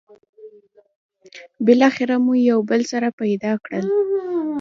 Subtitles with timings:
[1.65, 3.85] بالاخره مو یو بل سره پيدا کړل.